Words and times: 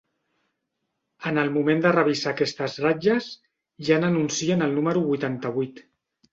En 1.31 1.37
el 1.41 1.51
moment 1.57 1.83
de 1.83 1.91
revisar 1.97 2.33
aquestes 2.33 2.79
ratlles, 2.87 3.29
ja 3.93 4.01
n'anuncien 4.03 4.67
el 4.71 4.77
número 4.81 5.07
vuitanta-vuit. 5.15 5.89